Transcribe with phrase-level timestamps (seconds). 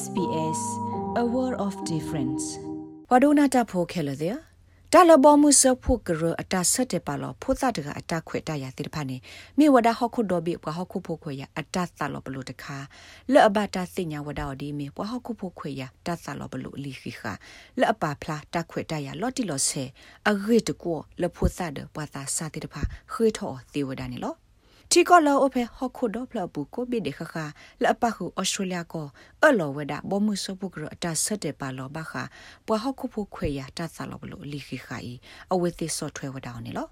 [0.00, 0.60] SBS
[1.22, 2.44] a world of difference
[3.10, 4.36] ဝဒနာတာဖိုခဲလတဲ့
[4.92, 9.16] တာလဘမှုစဖို့ကရအတာဆက်တဲ့ပါလောဖိုသတကအတာခွေတရတဲ့ဖာနေ
[9.58, 12.78] မြေဝဒဟခုဒိုဘီဘဟခုဖို့ခွေရအတာသလောဘလို့တခါ
[13.32, 17.32] လက်အဘတာစညာဝဒအော်ဒီမြေဘဟခုဖို့ခွေရတသလောဘလို့လီခိခါ
[17.78, 19.84] လက်အပါဖလားတခွေတရလော်တီလော်ဆေ
[20.28, 22.82] အဂိတကောလဖိုသတဲ့ပတာစာတဲ့ဖာ
[23.12, 24.34] ခွေထောသေဝဒနေလော
[24.94, 27.34] တီကောလောအဖေဟခုဒပလပူကိုဘီဒေခခ
[27.82, 29.06] လပခုဩစတြေးလျကို
[29.44, 32.12] အလောဝဒဘမှုစပုကရအတဆက်တဲ့ပါလောဘခ
[32.66, 35.16] ပွာဟခုဖို့ခွေရတသလောဘလို့လီခိခိုင်
[35.52, 36.88] အဝေသိဆော့ထွဲဝဒောင်းနေလော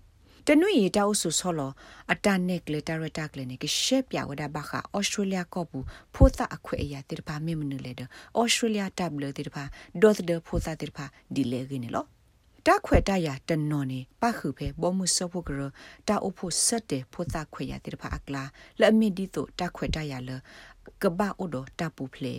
[0.46, 1.72] တနွေတောက်ဆူဆောလော
[2.12, 8.02] အတနက်ကလတာရတာကလနေကရှက်ပြဝဒဘခဩစတြေးလျကောဘူးဖိုသအခွေအရာတိတပါမေမနလေဒ
[8.38, 9.64] ဩစတြေးလျတပ်လတိတပါ
[10.02, 12.06] ဒေါသဒဖိုသတိတပါဒီလေကင်းနေလော
[12.66, 15.60] တာခွေတရတနော်နေပခုဖဲဘောမှုစောဖို့ကရ
[16.08, 18.42] တာအဖို့ဆက်တဲ့ဖို့တာခွေရတဲ့ဖာအကလာ
[18.80, 20.30] လက်မီဒီတို့တာခွေတရလ
[21.02, 22.34] ကဘာအိုဒတာပူဖလေ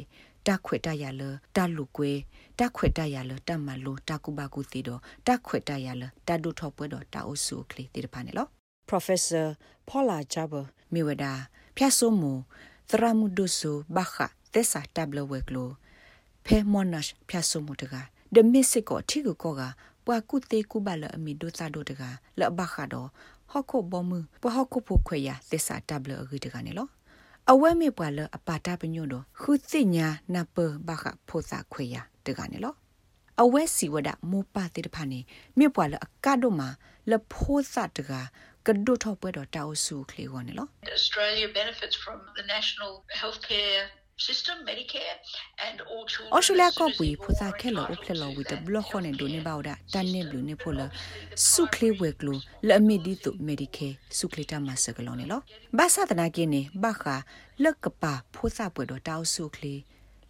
[0.47, 1.21] တာခွေတရလ
[1.55, 2.11] တာလူကွေ
[2.59, 8.47] တာခွေတရလတမလိုတာကုဘကုတီတော့တာခွေတရလတာဒုထောပွဲတော့တာအုစုကလေးတဲ့ဖာနေလော
[8.89, 9.47] Professor
[9.87, 11.25] Paula Jabber မြေဝဒ
[11.77, 12.33] ဖျက်ဆိုးမူ
[12.89, 14.15] သရမှုဒုဆုဘခ
[14.53, 15.69] သက်စာတဘလဝဲကလို
[16.45, 17.95] ဖဲမွန်နက်ဖျက်ဆိုးမှုတက
[18.35, 19.61] ဒမစ်စစ်ကိုထိကူကောက
[20.05, 22.01] ပွာကုတေကုဘလအမီဒိုစာဒိုတက
[22.39, 23.07] လဘခါတော့
[23.51, 26.87] ဟခုဘောမပွာဟခုဖို့ခွေရသစ္စာတဘလအဂိတကနေလော
[27.51, 30.57] အဝဲမေပွာလအပါတာပညွတ်တော့ခုသိညာနပ
[30.87, 32.73] ဘခဖို့စာခွေရတကနေလော
[33.41, 35.19] အဝဲစီဝဒမောပါတေတဖာနေ
[35.57, 36.69] မြေပွာလအကတ်တို့မှာ
[37.09, 38.11] လဖို့စာတက
[38.65, 40.67] ကဒုထောက်ပွဲတော့တောက်စုခလေကောနေလော
[40.99, 42.91] Australia benefits from the national
[43.21, 43.83] healthcare
[44.27, 45.15] system medicare
[45.67, 50.81] and all children ဩစတြေးလျကပူဖူစာခဲလောအဖလလောဝီတဘလခွန်နေဒိုနေဘောက်ဒါတန်နေဘလူနေဖိုလ
[51.51, 55.41] စုခလီဝဲကလိုလအမီဒီတုမေဒီကေစုခလီတာမဆကလောနေလော
[55.77, 57.15] ဘာသာတနာကင်းနေဘခါ
[57.63, 59.73] လက်ကပါဖူစာပွဲတော့တောက်စုခလီ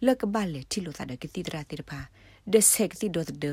[0.06, 2.00] လက်ကပါလေတီလိုတာဒကတိတရာတိရပါ
[2.52, 3.46] ဒဆက်တိဒတ်ဒ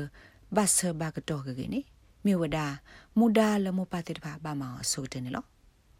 [0.56, 1.80] ဘဆဘကတော့ကကနေ
[2.24, 2.58] မြေဝဒ
[3.18, 5.44] မူဒါလမပတိတပါဘာမအောင်ဆိုတဲ့နေလော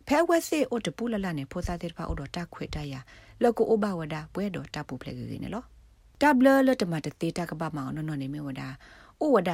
[0.06, 2.94] ဖဲဝဲစီအိုတပူလလနဲ့ဖိုစာတဲ့ပါအိုတော့တခွေတရ
[3.42, 5.64] လောကိုအိုဘဝဒပွဲတော့တပူဖလေကနေလော
[6.20, 8.62] တဘလလတမတတေတကပမောင်နော်နော်နေမြဝဒ
[9.20, 9.50] အိုဝဒ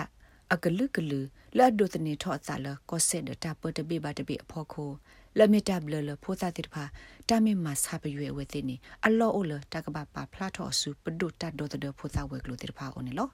[0.52, 1.20] အကလုကလူ
[1.56, 4.90] လတ်ဒိုတနေထော့စာလကောဆက်ဒတာပတပိပါတပိအဖို့ခို
[5.38, 6.84] လမီတဘလလဖိုစာတဲ့ပါ
[7.28, 8.76] တမင်မဆပ်ရွယ်ဝဲသိနေ
[9.06, 13.28] အလောအိုလတကပပါဖလာထော့စုပဒုတတ်ဒိုတဒဖိုစာဝဲကလိုတဲ့ပါအိုနေလော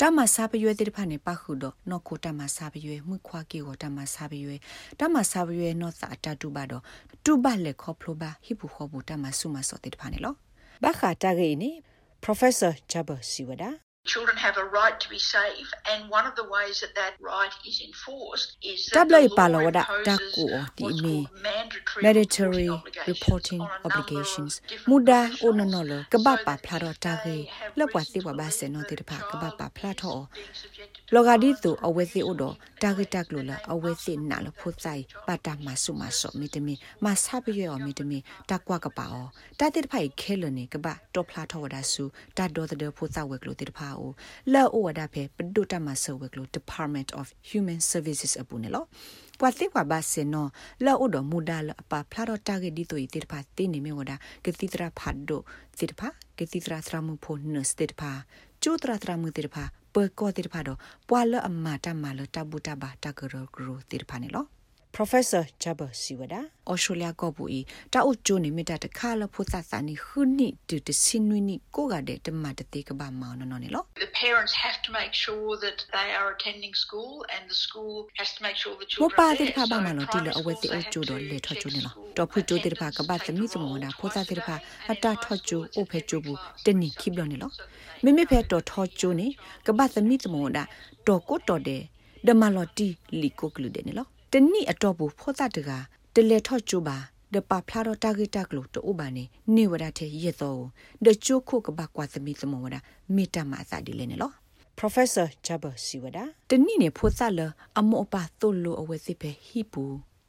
[0.00, 4.56] တမစာပရွေတဲ့ဖာနေပခုတော့နော်ကိုတမစာပရွေမှုခွာကေကိုတမစာပရွေ
[5.00, 6.82] တမစာပရွေနော်စာတတူပါတော့
[7.24, 10.34] တူပါလေခေါဖလိုပါဟိပူခေါဘူတမဆုမစောတဲ့ဖာနေလော
[10.84, 11.70] ဘခါတဂေနေ
[12.24, 13.70] Professor Jabber Siwada
[18.92, 21.28] Double Palo da Dakua Dimi
[22.02, 22.68] Mandatory
[23.06, 30.28] Reporting Obligations Muda Unanolo Kabapa Plato Tage Lapwati Wabase no Tirpa Kabapa Plato
[31.10, 39.30] Logadito Awethi Udo Tage Taglula Awethi Nalo Putai Bata Masumaso Mitimi Masapio Mitimi Takwa Kapao
[39.58, 44.78] Tatirpai Keloni Kaba Do Plato Dasu Tado the weklo Weklu Tirpa ma su ma so
[44.78, 44.78] mi te mi services.
[44.78, 45.56] ma sa pa ye o mi te mi ta kwa ka pa o ta ti
[45.56, 45.56] phai khe lo ni ka ba to phla tho wa da su ta do de
[45.56, 45.94] phu sa we klo ti pha o la o wa da phe pdu ta ma
[45.94, 48.88] so we klo department of human services apu ne lo
[49.40, 50.36] ပဝတိဝဘစန
[50.84, 54.12] လာဥဒမူဒါလအပဖလာတော့တာဂက်ဒီတိုဤတေတဖာတင်းနေမြဝဒ
[54.44, 55.40] ကတိတရာဖတ်ဒို
[55.78, 56.08] စေတဖာ
[56.38, 58.10] ကတိတရာသရမှုဖို့နစတေတဖာ
[58.62, 59.64] ကျိုတရာသရမှုတေတဖာ
[59.94, 60.78] ပကောတေတဖာတော့
[61.08, 64.44] ပွာလအမတာမလတဘူတဘာတကရဂရတေတဖာနေလော
[64.96, 66.40] Professor Jabber Siwada
[66.72, 67.60] Australia ကပူဤ
[67.92, 78.28] တာအုတ်ကျိုးနေမြတ်တခါလဖို့သသနီခုနိတူတစင်နွီနီကိုကတဲ့တမတတေကဘာမောင်နော်နေလော The parents have to make sure that they are attending school, and the school has
[78.36, 79.56] to make sure the ဘော children ပါ are တဲ့ there.
[79.56, 81.62] ဖာ So ဘာမ in လို့တီလ primary အဝဲစီ schools, အ they have ကျိုး to တော့လေထွက် check
[81.62, 84.56] ကျိုးနေလော school တော့ဖွကျိုးတဲ့ဖာကပတ်သမီသမဝဒဖိုသာတဲ့ဖာ
[84.92, 87.50] အတာထွက်ကျိုးအိုဖဲကျိုးဘူးတနိခိဘလနေလော
[88.04, 89.26] မိမိဖဲတော်ထောကျိုးနေ
[89.66, 90.58] ကပတ်သမီသမဝဒ
[91.06, 91.82] တော်ကိုတော်တဲ့
[92.26, 92.86] ဒမလော်တီ
[93.20, 95.70] လီကိုကလူတဲ့နေလော တနိအတော့ဘူးဖောတာတက
[96.14, 96.96] တလေထောကျိုးပါ
[97.34, 100.62] ဒပဖလာတော့တာဂီတက်လို့တိုးပါနေနေဝဒတဲ့ရတော့
[101.04, 102.76] ဒချိုခုကဘကွာသမီသမဝဒ
[103.14, 104.32] မိတမအစာဒီလေနေလော
[104.78, 107.40] Professor Jabber Siwada တနိနေဖိုသလ
[107.78, 109.84] အမောပါတိုလိုအဝဲစစ်ပဲဟိပူ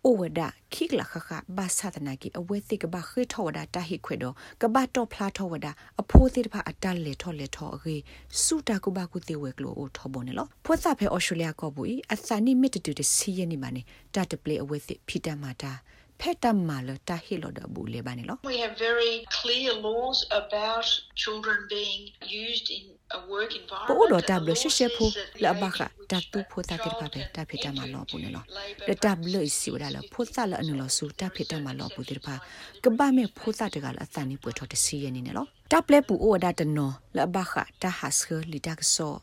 [0.06, 0.40] ဩဝဒ
[0.74, 5.68] ခိကလခခဘာသာတနာကီအဝဲစစ်ကဘာခေထောဝဒတာဟိခွေတော့ကဘာတော့ဖလာထောဝဒ
[6.02, 7.96] အဖိုးစစ်တဖအတလေထောလေထောအခေ
[8.44, 13.82] စုတာကုဘာကုတေဝဲကလိုအိုထောဘနေလောဖွသဖဲဩစတြေးလျကောဘူးအစနိမစ်တူတစီယနေမနေ
[14.16, 16.07] တတ်ပလေအဝဲစစ်ဖီတမာတာဖက်တမလတာဟီလောဒဘူးလေဘာနေလော
[18.52, 20.88] We have very clear laws about
[21.24, 22.02] children being
[22.46, 22.84] used in
[23.18, 23.52] a work
[23.90, 24.12] ပို့ environment.
[24.12, 25.72] တော့တ and ဘ the လ law ရှေရှေ says ဖို that the လ age ဘ at
[25.76, 32.36] ခ which တ a တူဖိုတာတိ child ပါပဲ can တဖိတမ enter လောပုနေလော into labour တတဘလစီဝဒါလဖိုတာလအနလဆူတဖိတမလောပုတိပါ
[32.84, 39.16] ကဘာမေဖိုတာတကလအသနိပွေထောတစီယနေနေလောတပ်လက်ပူအိုဒါတနော်လဘခတာဟတ်ခလီတက်ဆော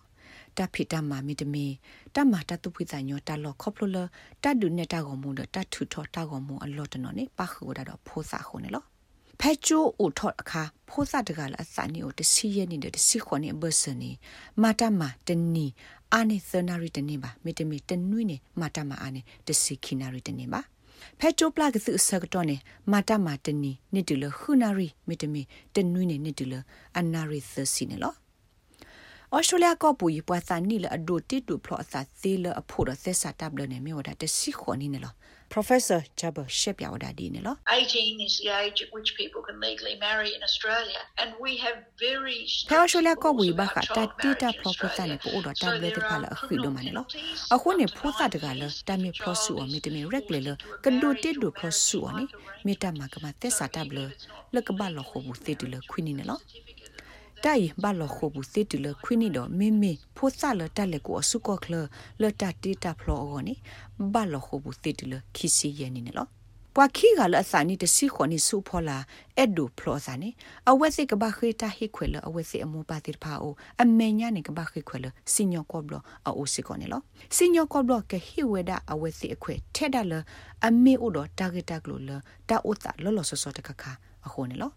[0.59, 1.67] တဖိတမမီတမီ
[2.15, 3.97] တမတတုဖိတညောတလောခေါပလလ
[4.43, 5.41] တဒုနေတာကောမူတ
[5.73, 8.87] ထူထောတာကောမူအလောတနော်နေပခုဒါတော့ဖိုးစာခုန်နော်
[9.41, 14.11] ဖဲချိုအိုထော့အခါဖိုးစာတကလအစနီအိုတစီရနေတဲ့တစီခွန်နေဘဆနီ
[14.63, 15.67] မာတမတနီ
[16.13, 20.61] အာနေသနာရီတနေပါမီတမီတနွိနေမာတမအာနေတစီခိနာရီတနေပါ
[21.21, 22.57] ဖက်တိုပလာကစုဆကတော့နေ
[22.93, 25.43] မာတမာတနီနိတူလခုနာရီမီတမီ
[25.75, 26.55] တနွိနေနိတူလ
[26.99, 28.15] အနာရီသစီနေလော
[29.35, 35.13] ဩစတြေးလျကပူပွားသနီလအဒိုတီတူဖလောအသသေးလအဖို့ရသက်စာတပ်လနေမြော်ဒါတစီခွန်နေလော
[35.55, 41.31] Professor Jabber ရှက်ပြဝဒါဒီနေလော18 is the age at which people can legally marry in Australia and
[41.45, 42.41] we have very
[42.71, 47.05] ဖာရှိုလကဝီဘာခတာတီတာဖလောပသနေပို့တော့တာဘလက်တပါလအခုလိုမနေလော
[47.55, 50.49] အခုနေဖိုးသတကလတာမီဖလောဆူအမီတမီရက်လေလ
[50.85, 52.25] ကဒိုတီဒိုဖလောဆူအနိ
[52.67, 53.99] မီတာမကမသက်စာတပ်လ
[54.55, 55.53] လကဘလခုဘူးသေ
[57.43, 61.75] တူလခွင်းနေလောတိုင်ဘလခုဘူးစစ်တူလခွိနီတော့မင်းမင်းဖိုးဆလတက်လက်ကိုအစုကောကလ
[62.21, 63.55] လတတီတာဖလောအောနိ
[64.13, 66.31] ဘလခုဘူးစစ်တူလခီစီယနေနော်
[66.77, 68.99] ပွာခီကလအစနီတစီခွန်နီစုဖောလာ
[69.37, 70.31] အဲ့ဒူဖလောစာနေ
[70.71, 75.95] အဝက်စစ်ကဘာခိတာဟိခွေလအဝက်စစ်အမူပါတိဖာအိုအမေညာနေကဘာခိခွေလစညောကောဘလ
[76.27, 77.01] အိုစီကောနေလော
[77.37, 80.13] စညောကောဘလကဟိဝေဒအဝက်စစ်အခွေထဲဒါလ
[80.67, 82.11] အမေဥတော်တာဂက်တာကလိုလ
[82.49, 83.83] တာဥတာလောလောဆောဆောတခခ
[84.27, 84.73] အခုနေလော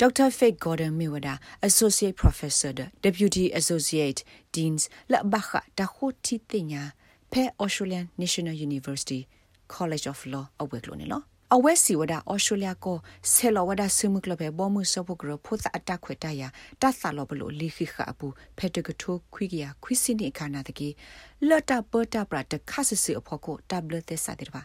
[0.00, 0.30] Dr.
[0.30, 6.92] Faith Gordon Miwada, Associate Professor, Deputy Associate Deans, La Baha, Dahoti Tinya,
[7.30, 9.28] Pe Australian National University,
[9.68, 11.22] College of Law, Aweklone Law.
[11.54, 12.96] အဝဲစီဝဒဩစတြေးလျကို
[13.32, 16.42] ဆဲလောဝဒဆမှုကလပဲဘောမှုစပုကရဖုသအတခွေတရ
[16.80, 18.26] တဆာလောဘလိုလီခိခအပူ
[18.58, 20.88] ဖက်တကထိုခွိကရခွိစိနိခါနာတကေ
[21.48, 24.62] လတ်တပတပရတခဆစီအဖို့ကိုတဘလသက်စာတိပါ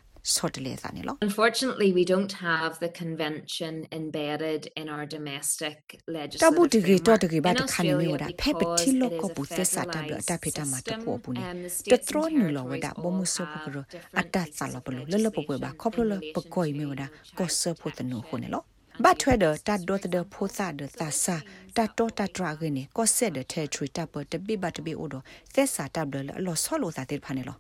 [1.22, 6.56] Unfortunately, we don't have the convention embedded in our domestic legislation.
[6.56, 9.64] Tabu digi to digi ba ta khani mi wada phe peti lo ko bu se
[9.64, 11.70] sa ta bla ta pheta ma ta ko bu ni.
[11.90, 13.86] Ta tro ni lo wada bo mu so bu ro
[14.16, 17.08] ata sa lo bu lo lo bo ba khop lo lo bo koi mi wada
[17.38, 18.66] ko so pho ta no ho ne lo.
[19.04, 21.36] ဘတ်ထွဲဒတတ်ဒတ်ဒဖိုသဒသဆာ
[21.78, 25.16] တတ်တော့တတ်ဒရာဂနေကောဆက်ဒထဲထရီတပ်ပတပိဘတ်ပိအိုဒ
[25.56, 27.58] သက်စာတပ်ဒလအလောဆောလိုသာတေဖာနေလော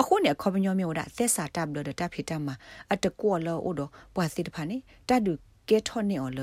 [0.00, 2.54] အခုနေခေါပညောမျိုးဒါသက်စာတပ်လို့တပ်ဖြစ်တမှာ
[2.92, 4.76] အတကောလောအိုတော့ပွားစီတဖာနေ
[5.08, 5.32] တတ်ဒူ
[5.68, 6.40] ကဲထောနေော်လ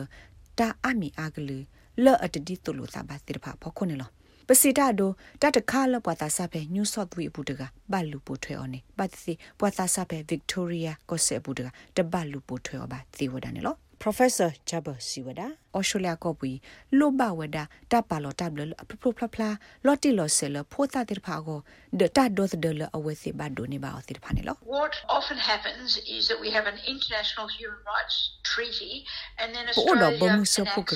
[0.59, 1.57] တာအမီအာဂလူ
[2.03, 4.09] လောအတဒီတူလို့စာပါစီတဖာဖောခုနေလော
[4.47, 5.11] ပစီတာဒို
[5.41, 7.61] တတခါလပွားတာဆပဲညူဆော့သွေဘူးတက
[7.91, 11.67] ဘလူပိုထွဲအောင်နေပတ်စီပွားတာဆပဲဗစ်တိုးရီယာကိုဆေဘူးတက
[11.97, 16.59] တဘလူပိုထွဲအောင်ပါသေဝဒနေလော Professor Jabber Siwada Australia ko bui
[16.91, 18.67] lo ba wada ta pa lo ta blo
[19.00, 19.50] plo pla pla
[19.81, 22.85] lo ti lo se lo pho ta tir pha go de ta do de lo
[22.94, 26.27] awe se ba do ni ba o tir pha ne lo What often happens is
[26.27, 29.05] that we have an international human rights treaty
[29.39, 30.95] and then Australia bo mu so pho ko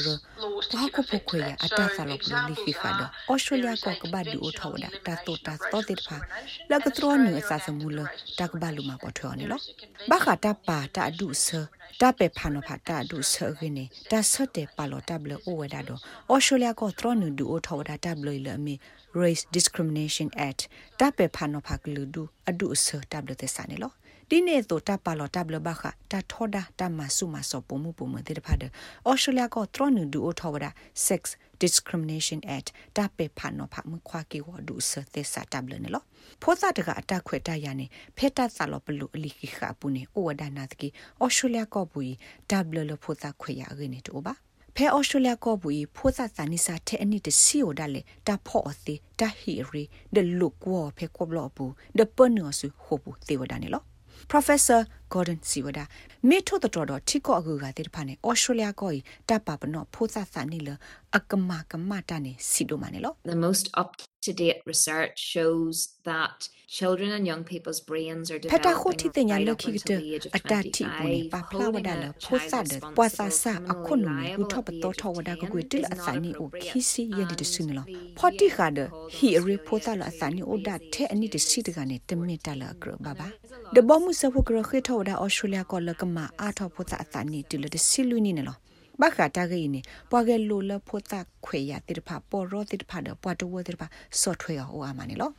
[0.75, 3.95] ba ko pho ko ya ata sa lo blo li fi kha do Australia ko
[4.03, 6.19] ka ba du o tho da ta to ta to tir pha
[6.67, 8.03] la ka tro ni sa sa mu lo
[8.35, 9.57] ta ka ba lu ma po thwa ne lo
[10.11, 11.63] ba kha ta pa ta du se
[12.01, 13.75] တပေဖာနဖာတာဒုဆရင်း
[14.11, 18.75] တာဆတ်တဲ့ပါလောတဘလအိုဝဒါတော့အော်စတြေးလျကထရနူဒူအိုထောဝဒါတဘလလမီ
[19.21, 20.61] Race Discrimination Act
[20.99, 23.91] တပေဖာနဖာကလူဒူအဒုဆတဘလတဲ့စနေလော
[24.31, 28.63] ဒီနေ့တော့တပါလောတဘလဘခတာထောဒါတမဆုမဆောပုံမှုပုံမတဲ့ဖာဒ
[29.07, 30.69] အော်စတြေးလျကထရနူဒူအိုထောဝဒါ
[31.07, 31.21] sex
[31.61, 36.03] discrimination act တပေဖာနောဖမခွာကေဝဒုဆသက်စာတဘလနေလော
[36.41, 37.85] ဖောသတကအတက်ခွေတရနေ
[38.17, 40.87] ဖက်တဆာလောပလူအလီခိခပူနေဩဝဒနာတကီ
[41.21, 41.99] အော်စတြေးလျကောပူ
[42.49, 44.33] ဒဘလလဖောသခွေရရနေတူပါ
[44.75, 49.83] ဖဲဩစတြေးလျကောပူဖိုးသသနိစာထဲအနိတစီယိုဒါလေတာဖောအသေးတာဟီရီ
[50.15, 51.65] ဒလုကောဖဲကောဘလောပူ
[51.97, 53.83] ဒပနောဆူဟိုပူသေဝဒနေလော
[54.27, 55.85] Professor Gordon Siwada
[56.29, 58.93] မေထို့တော်တော်ထိကောအကူကတဲ့ဖာနေ Australia ကို
[59.29, 60.69] တပ်ပါပနောဖိုးသသနိလ
[61.17, 63.89] အကမကမတာနေစီဒိုမနေလော The most up
[64.25, 65.75] to date research shows
[66.09, 66.37] that
[66.67, 69.95] children and young people's brains are developing Peta khoti te nya lokhi gite
[70.37, 74.89] atati puni pa phla wada la phosa de pwasa sa akhunu ni u thop to
[74.99, 77.83] tho wada ko ko til asani o khisi ye de sun lo
[78.19, 78.85] photi kha de
[79.15, 82.43] hi re phosa la asani o da the ani de si de ga ne temit
[82.43, 83.27] ta la gro baba
[83.73, 86.95] de bomu sa pho gro khe tho wada australia ko la kama a tho phosa
[87.03, 88.55] asani til de si lu ni ne lo
[89.01, 93.87] ဘာခတာဂိနေပွာကဲလိုလဖိုတာခွေရတိဖာပေါ်ရောတိဖာဒပွာတဝတိဖာ
[94.21, 95.29] ဆော့ထွေဟောအမနီလော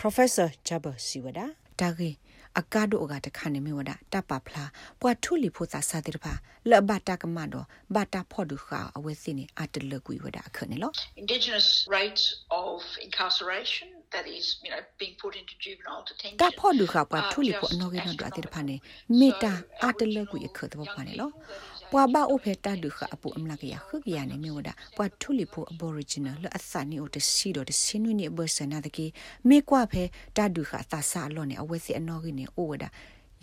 [0.00, 1.46] Professor Jabber Siwada
[1.80, 2.10] တာဂိ
[2.60, 6.32] အကာဒိုကတခါနေမြဝဒတပဖလားပွာထုလီဖိုသာစာတိဖာ
[6.70, 10.90] လဘတာကမတော့ဘာတာဖော်ဒူခါအဝဲစင်းနေအတလကွေဝဒအခနဲ့လော
[11.22, 12.24] Indigenous rates
[12.64, 18.76] of incarceration that is you know being put into juvenile detention တာဖော်ဒူခါပွာထုလီဖိုအနော်ကေနော်ဒအတိဖာနေ
[19.18, 19.52] မေတာ
[19.84, 21.30] အတလကွေအခတော့ဖာနေလော
[21.92, 29.06] ပွာဘာအိုဖေတာဒုခအပူအမလကရခကရနေမြေဝဒပွာထူလီဖိုအဘော်ရီဂျီနယ်လအသနီအိုတစီဒိုတစင်းနွီနေဘဆနာတကီ
[29.48, 30.02] မေကွာဖေ
[30.36, 32.84] တာဒုခတာဆာလောနေအဝဲစီအနော်ကီနေအိုဝဒ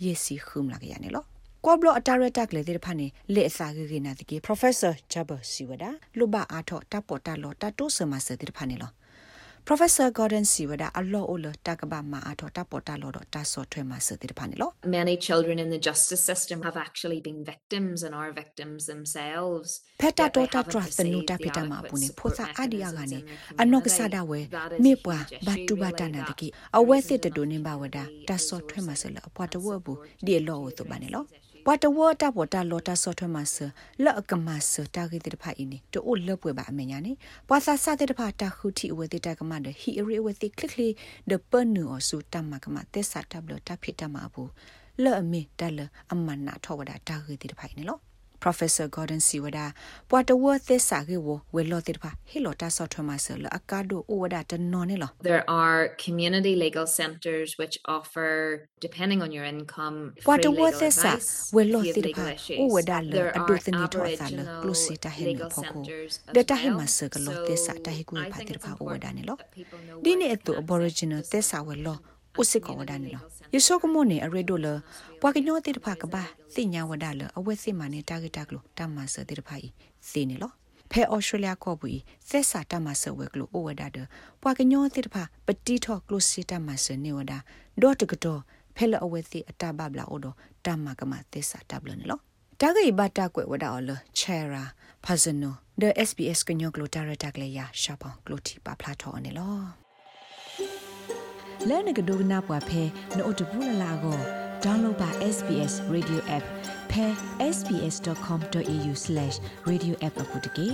[0.04, 1.24] ယေစီခုမလကရနေလော
[1.64, 8.92] ကောဘလအတာရတက်လေတဲ့ဖာနေလေအစာဂေနာတကီ Professor Jabber Siwada လူဘာအာထောတပေါ်တာလောတတိုးဆမဆတဲ့ဖာနေလော
[9.68, 13.98] Professor Gordon Siwada allo olo takaba ma ato tapota lo do ta so thwe ma
[13.98, 18.14] se ti phane lo Many children in the justice system have actually been victims and
[18.14, 22.48] are victims themselves Peta to ta trust the nu ta pita ma pu ne phosa
[22.56, 23.20] adia ga ne
[23.58, 24.48] anok sa da we
[24.80, 28.08] me pwa ba tu ba ta na de ki awe sit to ne ba wada
[28.26, 30.96] ta so thwe ma se lo pwa to wo bu di lo wo to ba
[31.68, 33.56] ne lo ပွာတဝတာပေါ်တာလောတာဆော့ထွဲမှာဆ
[34.04, 37.12] လော့ကမဆတာဂိတဲ့ဖာအင်းတိုအိုလပွေပါအမညာနေ
[37.48, 40.88] ပွာဆာဆတဲ့ဖာတာခုတီဝတဲ့တကမတဲ့ဟီရီဝတဲ့ကလစ်လီ
[41.30, 44.50] ဒပနူအဆူတမကမတက်ဆာတဘလတာဖိတမဘူး
[45.02, 45.78] လော့အမေတလ
[46.12, 47.98] အမနာထောဝဒတာဂိတဲ့ဖာအင်းလော
[48.44, 49.66] Professor Gordon Siwada
[50.10, 58.30] ပွာတဝသစ္စာကေဝဝေလောတိဖာဟီလောတာဆော့ထွဲမှာဆလအကာဒိုအိုဝဒတနော်နေလော There are community legal centers which offer
[58.86, 61.12] depending on your income ပွာတဝသစ္စာ
[61.56, 62.26] ဝေလောတိဖာ
[62.60, 63.84] အိုဝဒလအဒုသနီ
[72.40, 73.22] ဥစစ်ကောဝဒနီလော
[73.54, 74.66] ယေရှုကမောနေအရေဒိုလ
[75.20, 76.22] ပွာကညောတိတဖကဘာ
[76.54, 79.68] သိညာဝဒလအဝဲစစ်မာနေတာဂက်တာကလိုတမဆတိတဖာဤ
[80.08, 80.52] စေနေလော
[80.90, 83.98] ဖဲအော်စတြေးလျကောပူဤသက်စာတမဆဝဲကလိုအိုဝဒဒ
[84.42, 85.16] ပွာကညောတိတဖ
[85.46, 87.32] ပတိထောကလိုစီတမဆနေဝဒ
[87.82, 88.40] ဒေါ်တကတော်
[88.76, 92.18] ဖဲလအဝဲစစ်အတဘဘလာအိုတော်တမကမသက်စာတဘလနေလော
[92.60, 94.64] တာဂိဘတာကွဲဝဒအော်လချဲရာ
[95.04, 99.87] ဖာဇနို the SBS ကညောကလိုတာရတာကလေးရရှာပောင်းကလိုတီပါဖလာထောအနေလော
[101.68, 102.82] လဲနကဒိုနာပွားဖဲ
[103.16, 104.18] နို့တဘူးလလာကို
[104.64, 106.44] download ပါ SBS radio app
[106.90, 107.06] ဖဲ
[107.56, 110.68] sbs.com.au/radioapp အပုတ်တကေ